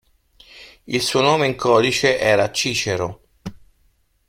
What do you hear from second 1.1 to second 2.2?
nome in codice